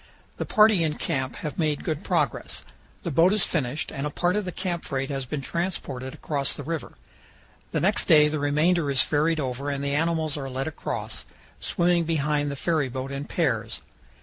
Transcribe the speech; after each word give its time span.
The 0.37 0.47
party 0.47 0.83
in 0.83 0.95
camp 0.95 1.35
have 1.45 1.59
made 1.59 1.83
good 1.83 2.03
progress. 2.03 2.63
The 3.03 3.11
boat 3.11 3.33
is 3.33 3.45
finished 3.45 3.91
and 3.91 4.07
a 4.07 4.09
part 4.09 4.35
of 4.35 4.45
the 4.45 4.51
camp 4.51 4.83
freight 4.83 5.11
has 5.11 5.25
been 5.25 5.41
transported 5.41 6.15
across 6.15 6.55
the 6.55 6.63
river. 6.63 6.93
The 7.69 7.81
next 7.81 8.05
day 8.05 8.27
the 8.27 8.39
remainder 8.39 8.89
is 8.89 9.03
ferried 9.03 9.39
over 9.39 9.69
and 9.69 9.83
the 9.83 9.93
animals 9.93 10.37
are 10.37 10.49
led 10.49 10.65
across, 10.67 11.25
swimming 11.59 12.05
behind 12.05 12.49
the 12.49 12.55
ferryboat 12.55 13.11
in 13.11 13.25
pairs. 13.25 13.83